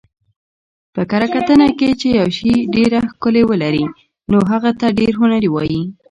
[0.93, 3.85] په کره کتنه کښي، چي یوشي ډېره ښکله ولري
[4.31, 5.81] نو هغه ته ډېر هنري وايي.